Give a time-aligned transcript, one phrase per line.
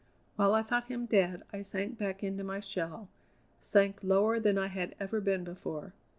[0.35, 3.07] "While I thought him dead I sank back into my shell,
[3.59, 5.93] sank lower than I had ever been before.